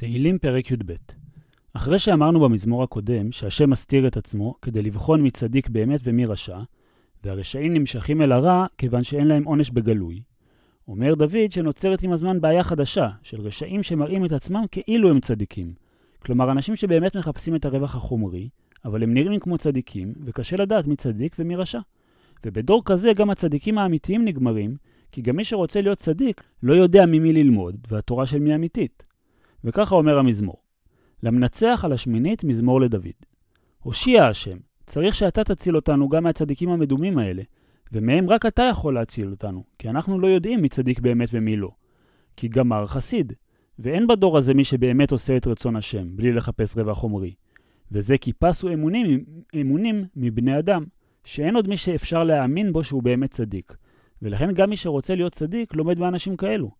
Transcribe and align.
תהילים 0.00 0.38
פרק 0.38 0.70
י"ב 0.70 0.92
אחרי 1.72 1.98
שאמרנו 1.98 2.40
במזמור 2.40 2.82
הקודם 2.82 3.32
שהשם 3.32 3.70
מסתיר 3.70 4.06
את 4.06 4.16
עצמו 4.16 4.54
כדי 4.62 4.82
לבחון 4.82 5.22
מי 5.22 5.30
צדיק 5.30 5.68
באמת 5.68 6.00
ומי 6.04 6.26
רשע, 6.26 6.58
והרשעים 7.24 7.74
נמשכים 7.74 8.22
אל 8.22 8.32
הרע 8.32 8.66
כיוון 8.78 9.02
שאין 9.02 9.26
להם 9.26 9.44
עונש 9.44 9.70
בגלוי, 9.70 10.22
אומר 10.88 11.14
דוד 11.14 11.50
שנוצרת 11.50 12.02
עם 12.02 12.12
הזמן 12.12 12.40
בעיה 12.40 12.62
חדשה 12.62 13.08
של 13.22 13.40
רשעים 13.40 13.82
שמראים 13.82 14.24
את 14.24 14.32
עצמם 14.32 14.64
כאילו 14.70 15.10
הם 15.10 15.20
צדיקים. 15.20 15.74
כלומר, 16.18 16.52
אנשים 16.52 16.76
שבאמת 16.76 17.16
מחפשים 17.16 17.56
את 17.56 17.64
הרווח 17.64 17.96
החומרי, 17.96 18.48
אבל 18.84 19.02
הם 19.02 19.14
נראים 19.14 19.40
כמו 19.40 19.58
צדיקים, 19.58 20.12
וקשה 20.24 20.56
לדעת 20.56 20.86
מי 20.86 20.96
צדיק 20.96 21.36
ומי 21.38 21.56
רשע. 21.56 21.80
ובדור 22.46 22.82
כזה 22.84 23.12
גם 23.12 23.30
הצדיקים 23.30 23.78
האמיתיים 23.78 24.24
נגמרים, 24.24 24.76
כי 25.12 25.22
גם 25.22 25.36
מי 25.36 25.44
שרוצה 25.44 25.80
להיות 25.80 25.98
צדיק 25.98 26.42
לא 26.62 26.72
יודע 26.72 27.06
ממי 27.06 27.32
ללמוד, 27.32 27.76
והתורה 27.88 28.26
של 28.26 28.38
מי 28.38 28.54
אמיתית. 28.54 29.09
וככה 29.64 29.94
אומר 29.94 30.18
המזמור: 30.18 30.56
למנצח 31.22 31.80
על 31.84 31.92
השמינית 31.92 32.44
מזמור 32.44 32.80
לדוד. 32.80 33.06
הושיע 33.82 34.26
השם, 34.26 34.56
צריך 34.86 35.14
שאתה 35.14 35.44
תציל 35.44 35.76
אותנו 35.76 36.08
גם 36.08 36.22
מהצדיקים 36.22 36.68
המדומים 36.68 37.18
האלה, 37.18 37.42
ומהם 37.92 38.30
רק 38.30 38.46
אתה 38.46 38.62
יכול 38.62 38.94
להציל 38.94 39.30
אותנו, 39.30 39.64
כי 39.78 39.88
אנחנו 39.88 40.18
לא 40.18 40.26
יודעים 40.26 40.62
מי 40.62 40.68
צדיק 40.68 41.00
באמת 41.00 41.28
ומי 41.32 41.56
לא. 41.56 41.70
כי 42.36 42.48
גמר 42.48 42.86
חסיד, 42.86 43.32
ואין 43.78 44.06
בדור 44.06 44.38
הזה 44.38 44.54
מי 44.54 44.64
שבאמת 44.64 45.12
עושה 45.12 45.36
את 45.36 45.46
רצון 45.46 45.76
השם, 45.76 46.16
בלי 46.16 46.32
לחפש 46.32 46.76
רווח 46.76 46.98
חומרי. 46.98 47.34
וזה 47.92 48.18
כי 48.18 48.32
פסו 48.32 48.72
אמונים, 48.72 49.24
אמונים 49.60 50.04
מבני 50.16 50.58
אדם, 50.58 50.84
שאין 51.24 51.56
עוד 51.56 51.68
מי 51.68 51.76
שאפשר 51.76 52.24
להאמין 52.24 52.72
בו 52.72 52.84
שהוא 52.84 53.02
באמת 53.02 53.30
צדיק. 53.30 53.76
ולכן 54.22 54.52
גם 54.52 54.70
מי 54.70 54.76
שרוצה 54.76 55.14
להיות 55.14 55.32
צדיק 55.32 55.74
לומד 55.74 55.98
מאנשים 55.98 56.36
כאלו. 56.36 56.70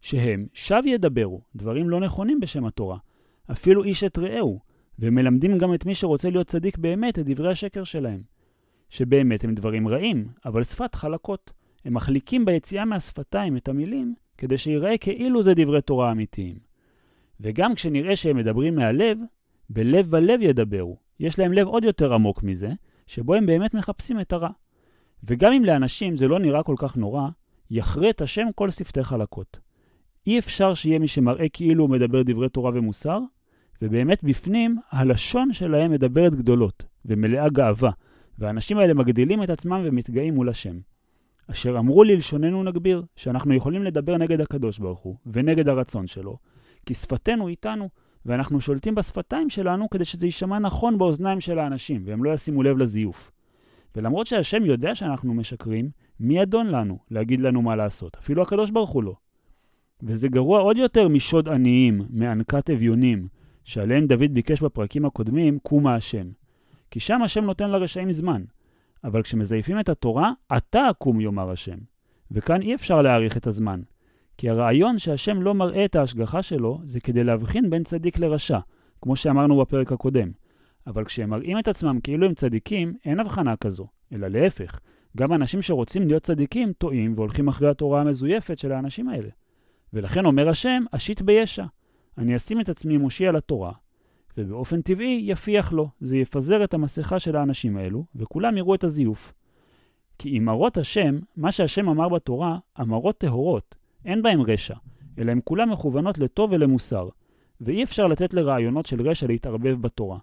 שהם 0.00 0.46
שב 0.52 0.82
ידברו, 0.86 1.40
דברים 1.56 1.88
לא 1.88 2.00
נכונים 2.00 2.40
בשם 2.40 2.64
התורה, 2.64 2.98
אפילו 3.50 3.84
איש 3.84 4.04
את 4.04 4.18
רעהו, 4.18 4.60
ומלמדים 4.98 5.58
גם 5.58 5.74
את 5.74 5.86
מי 5.86 5.94
שרוצה 5.94 6.30
להיות 6.30 6.46
צדיק 6.46 6.78
באמת 6.78 7.18
את 7.18 7.24
דברי 7.26 7.50
השקר 7.52 7.84
שלהם. 7.84 8.22
שבאמת 8.88 9.44
הם 9.44 9.54
דברים 9.54 9.88
רעים, 9.88 10.28
אבל 10.44 10.62
שפת 10.62 10.94
חלקות. 10.94 11.52
הם 11.84 11.94
מחליקים 11.94 12.44
ביציאה 12.44 12.84
מהשפתיים 12.84 13.56
את 13.56 13.68
המילים, 13.68 14.14
כדי 14.38 14.58
שיראה 14.58 14.98
כאילו 14.98 15.42
זה 15.42 15.52
דברי 15.56 15.82
תורה 15.82 16.12
אמיתיים. 16.12 16.58
וגם 17.40 17.74
כשנראה 17.74 18.16
שהם 18.16 18.36
מדברים 18.36 18.74
מהלב, 18.74 19.18
בלב 19.70 20.06
ולב 20.10 20.42
ידברו. 20.42 20.96
יש 21.20 21.38
להם 21.38 21.52
לב 21.52 21.66
עוד 21.66 21.84
יותר 21.84 22.14
עמוק 22.14 22.42
מזה, 22.42 22.70
שבו 23.06 23.34
הם 23.34 23.46
באמת 23.46 23.74
מחפשים 23.74 24.20
את 24.20 24.32
הרע. 24.32 24.50
וגם 25.24 25.52
אם 25.52 25.64
לאנשים 25.64 26.16
זה 26.16 26.28
לא 26.28 26.38
נראה 26.38 26.62
כל 26.62 26.74
כך 26.78 26.96
נורא, 26.96 27.28
יחרט 27.70 28.22
השם 28.22 28.46
כל 28.54 28.70
שפתי 28.70 29.04
חלקות. 29.04 29.58
אי 30.28 30.38
אפשר 30.38 30.74
שיהיה 30.74 30.98
מי 30.98 31.08
שמראה 31.08 31.48
כאילו 31.48 31.84
הוא 31.84 31.90
מדבר 31.90 32.22
דברי 32.22 32.48
תורה 32.48 32.70
ומוסר, 32.74 33.18
ובאמת 33.82 34.24
בפנים 34.24 34.78
הלשון 34.90 35.52
שלהם 35.52 35.90
מדברת 35.90 36.34
גדולות 36.34 36.84
ומלאה 37.04 37.48
גאווה, 37.48 37.90
והאנשים 38.38 38.78
האלה 38.78 38.94
מגדילים 38.94 39.42
את 39.42 39.50
עצמם 39.50 39.82
ומתגאים 39.84 40.34
מול 40.34 40.48
השם. 40.48 40.78
אשר 41.50 41.78
אמרו 41.78 42.04
לי 42.04 42.16
לשוננו 42.16 42.62
נגביר, 42.62 43.02
שאנחנו 43.16 43.54
יכולים 43.54 43.82
לדבר 43.82 44.16
נגד 44.16 44.40
הקדוש 44.40 44.78
ברוך 44.78 45.00
הוא 45.00 45.16
ונגד 45.26 45.68
הרצון 45.68 46.06
שלו, 46.06 46.36
כי 46.86 46.94
שפתנו 46.94 47.48
איתנו, 47.48 47.88
ואנחנו 48.26 48.60
שולטים 48.60 48.94
בשפתיים 48.94 49.50
שלנו 49.50 49.90
כדי 49.90 50.04
שזה 50.04 50.26
יישמע 50.26 50.58
נכון 50.58 50.98
באוזניים 50.98 51.40
של 51.40 51.58
האנשים, 51.58 52.02
והם 52.04 52.24
לא 52.24 52.34
ישימו 52.34 52.62
לב 52.62 52.78
לזיוף. 52.78 53.30
ולמרות 53.96 54.26
שהשם 54.26 54.64
יודע 54.64 54.94
שאנחנו 54.94 55.34
משקרים, 55.34 55.90
מי 56.20 56.42
אדון 56.42 56.66
לנו 56.66 56.98
להגיד 57.10 57.40
לנו 57.40 57.62
מה 57.62 57.76
לעשות? 57.76 58.16
אפילו 58.16 58.42
הקדוש 58.42 58.70
ברוך 58.70 58.90
הוא 58.90 59.02
לא. 59.02 59.27
וזה 60.02 60.28
גרוע 60.28 60.60
עוד 60.60 60.76
יותר 60.76 61.08
משוד 61.08 61.48
עניים, 61.48 62.02
מענקת 62.10 62.70
אביונים, 62.70 63.28
שעליהם 63.64 64.06
דוד 64.06 64.34
ביקש 64.34 64.62
בפרקים 64.62 65.04
הקודמים, 65.04 65.58
קומה 65.58 65.94
השם. 65.94 66.26
כי 66.90 67.00
שם 67.00 67.22
השם 67.22 67.44
נותן 67.44 67.70
לרשעים 67.70 68.12
זמן. 68.12 68.42
אבל 69.04 69.22
כשמזייפים 69.22 69.80
את 69.80 69.88
התורה, 69.88 70.32
אתה 70.56 70.88
קום 70.98 71.20
יאמר 71.20 71.50
השם. 71.50 71.76
וכאן 72.30 72.62
אי 72.62 72.74
אפשר 72.74 73.02
להאריך 73.02 73.36
את 73.36 73.46
הזמן. 73.46 73.80
כי 74.36 74.50
הרעיון 74.50 74.98
שהשם 74.98 75.42
לא 75.42 75.54
מראה 75.54 75.84
את 75.84 75.96
ההשגחה 75.96 76.42
שלו, 76.42 76.80
זה 76.84 77.00
כדי 77.00 77.24
להבחין 77.24 77.70
בין 77.70 77.84
צדיק 77.84 78.18
לרשע, 78.18 78.58
כמו 79.02 79.16
שאמרנו 79.16 79.60
בפרק 79.60 79.92
הקודם. 79.92 80.30
אבל 80.86 81.04
כשהם 81.04 81.30
מראים 81.30 81.58
את 81.58 81.68
עצמם 81.68 82.00
כאילו 82.02 82.26
הם 82.26 82.34
צדיקים, 82.34 82.94
אין 83.04 83.20
הבחנה 83.20 83.56
כזו, 83.56 83.86
אלא 84.12 84.28
להפך. 84.28 84.80
גם 85.16 85.32
אנשים 85.32 85.62
שרוצים 85.62 86.08
להיות 86.08 86.22
צדיקים 86.22 86.72
טועים 86.72 87.12
והולכים 87.16 87.48
אחרי 87.48 87.68
התורה 87.68 88.00
המזויפת 88.00 88.58
של 88.58 88.72
האנשים 88.72 89.08
האלה. 89.08 89.28
ולכן 89.92 90.24
אומר 90.24 90.48
השם, 90.48 90.84
אשית 90.92 91.22
בישע. 91.22 91.64
אני 92.18 92.36
אשים 92.36 92.60
את 92.60 92.68
עצמי 92.68 92.96
מושיע 92.96 93.32
לתורה, 93.32 93.72
ובאופן 94.36 94.82
טבעי 94.82 95.24
יפיח 95.26 95.72
לו. 95.72 95.88
זה 96.00 96.16
יפזר 96.16 96.64
את 96.64 96.74
המסכה 96.74 97.18
של 97.18 97.36
האנשים 97.36 97.76
האלו, 97.76 98.04
וכולם 98.16 98.56
יראו 98.56 98.74
את 98.74 98.84
הזיוף. 98.84 99.32
כי 100.18 100.38
אמרות 100.38 100.76
השם, 100.76 101.18
מה 101.36 101.52
שהשם 101.52 101.88
אמר 101.88 102.08
בתורה, 102.08 102.58
אמרות 102.80 103.18
טהורות, 103.18 103.74
אין 104.04 104.22
בהם 104.22 104.42
רשע, 104.42 104.74
אלא 105.18 105.32
הן 105.32 105.40
כולן 105.44 105.68
מכוונות 105.68 106.18
לטוב 106.18 106.52
ולמוסר, 106.52 107.08
ואי 107.60 107.82
אפשר 107.82 108.06
לתת 108.06 108.34
לרעיונות 108.34 108.86
של 108.86 109.08
רשע 109.08 109.26
להתערבב 109.26 109.76
בתורה. 109.80 110.18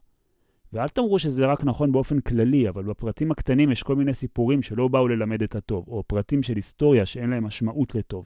ואל 0.73 0.87
תאמרו 0.87 1.19
שזה 1.19 1.45
רק 1.45 1.63
נכון 1.63 1.91
באופן 1.91 2.19
כללי, 2.19 2.69
אבל 2.69 2.83
בפרטים 2.83 3.31
הקטנים 3.31 3.71
יש 3.71 3.83
כל 3.83 3.95
מיני 3.95 4.13
סיפורים 4.13 4.61
שלא 4.61 4.87
באו 4.87 5.07
ללמד 5.07 5.43
את 5.43 5.55
הטוב, 5.55 5.85
או 5.87 6.03
פרטים 6.07 6.43
של 6.43 6.55
היסטוריה 6.55 7.05
שאין 7.05 7.29
להם 7.29 7.43
משמעות 7.43 7.95
לטוב. 7.95 8.25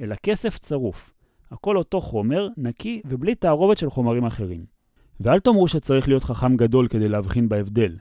אלא 0.00 0.14
כסף 0.14 0.58
צרוף. 0.58 1.12
הכל 1.50 1.76
אותו 1.76 2.00
חומר, 2.00 2.48
נקי 2.56 3.02
ובלי 3.04 3.34
תערובת 3.34 3.78
של 3.78 3.90
חומרים 3.90 4.24
אחרים. 4.24 4.64
ואל 5.20 5.40
תאמרו 5.40 5.68
שצריך 5.68 6.08
להיות 6.08 6.24
חכם 6.24 6.56
גדול 6.56 6.88
כדי 6.88 7.08
להבחין 7.08 7.48
בהבדל, 7.48 7.96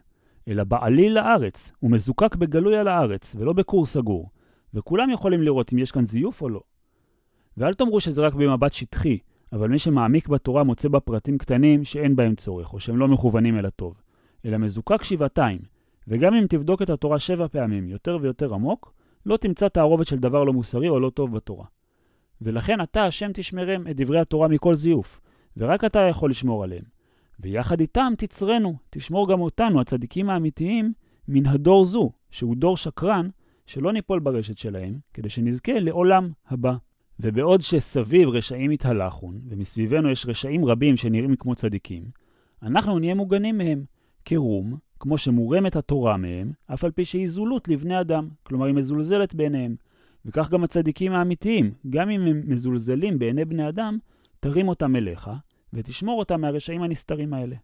אלא 0.48 0.64
בעליל 0.64 1.14
לארץ, 1.14 1.72
הוא 1.80 1.92
מזוקק 1.92 2.36
בגלוי 2.36 2.78
על 2.78 2.88
הארץ, 2.88 3.36
ולא 3.36 3.54
בקור 3.54 3.86
סגור, 3.86 4.30
וכולם 4.74 5.10
יכולים 5.10 5.42
לראות 5.42 5.74
אם 5.74 5.78
יש 5.78 5.92
כאן 5.92 6.06
זיוף 6.06 6.42
או 6.42 6.50
לא. 6.50 6.62
ואל 7.58 7.74
תאמרו 7.74 8.00
שזה 8.00 8.22
רק 8.22 8.34
במבט 8.34 8.74
שטחי, 8.74 9.18
אבל 9.54 9.70
מי 9.70 9.80
שמעמיק 9.80 10.28
בתורה 10.28 10.64
מוצא 10.64 10.90
בה 10.90 11.00
פרטים 11.00 11.38
קטנים 11.38 11.84
שאין 11.84 12.16
בהם 12.16 12.36
צורך, 12.36 12.74
או 12.74 12.80
שהם 12.80 12.98
לא 12.98 13.08
מכוונים 13.08 13.58
אל 13.58 13.66
הטוב, 13.66 14.02
אלא 14.46 14.58
מזוקק 14.58 15.04
שבעתיים, 15.04 15.60
וגם 16.08 16.34
אם 16.34 16.46
תבדוק 16.50 16.82
את 16.82 16.90
התורה 16.90 17.20
שבע 17.20 17.48
פעמים 17.48 17.90
יותר 17.90 18.18
ויותר 18.22 18.54
עמוק, 18.54 18.94
לא 19.26 19.38
תמצא 19.38 19.68
תערובת 19.68 20.08
של 20.08 20.18
דבר 20.18 20.44
לא 20.44 20.54
מוסרי 20.54 20.90
או 20.90 21.00
לא 21.00 21.10
טוב 21.10 21.36
בתורה. 21.36 21.66
ולכן 22.42 22.82
אתה, 22.82 23.06
השם 23.06 23.32
תשמרם 23.34 23.88
את 23.88 23.96
דברי 23.96 24.20
התורה 24.20 24.48
מכל 24.48 24.76
זיוף, 24.76 25.22
ורק 25.58 25.84
אתה 25.84 26.00
יכול 26.00 26.30
לשמור 26.30 26.64
עליהם. 26.64 26.84
ויחד 27.40 27.80
איתם 27.80 28.14
תצרנו, 28.18 28.78
תשמור 28.90 29.30
גם 29.30 29.42
אותנו, 29.42 29.82
הצדיקים 29.82 30.30
האמיתיים, 30.30 30.94
מן 31.28 31.46
הדור 31.46 31.86
זו, 31.86 32.12
שהוא 32.32 32.56
דור 32.56 32.78
שקרן, 32.78 33.30
שלא 33.66 33.94
ניפול 33.94 34.20
ברשת 34.20 34.58
שלהם, 34.58 35.00
כדי 35.14 35.30
שנזכה 35.30 35.80
לעולם 35.80 36.32
הבא. 36.48 36.76
ובעוד 37.20 37.62
שסביב 37.62 38.30
רשעים 38.30 38.72
מתהלכון, 38.72 39.42
ומסביבנו 39.50 40.10
יש 40.10 40.26
רשעים 40.26 40.66
רבים 40.66 40.98
שנראים 40.98 41.36
כמו 41.36 41.56
צדיקים, 41.56 42.04
אנחנו 42.64 43.00
נהיה 43.00 43.16
מוגנים 43.16 43.58
מהם, 43.58 43.84
כרום, 44.26 44.78
כמו 45.00 45.18
שמורמת 45.18 45.76
התורה 45.76 46.18
מהם, 46.18 46.52
אף 46.74 46.84
על 46.84 46.92
פי 46.92 47.06
שהיא 47.06 47.28
זולות 47.28 47.68
לבני 47.68 48.02
אדם, 48.02 48.30
כלומר 48.44 48.66
היא 48.66 48.76
מזולזלת 48.76 49.36
בעיניהם. 49.36 49.76
וכך 50.26 50.50
גם 50.50 50.64
הצדיקים 50.64 51.12
האמיתיים, 51.12 51.72
גם 51.90 52.10
אם 52.10 52.22
הם 52.22 52.42
מזולזלים 52.46 53.20
בעיני 53.20 53.46
בני 53.46 53.70
אדם, 53.70 53.98
תרים 54.40 54.68
אותם 54.68 54.96
אליך, 54.96 55.30
ותשמור 55.74 56.20
אותם 56.20 56.42
מהרשעים 56.42 56.84
הנסתרים 56.84 57.34
האלה. 57.34 57.56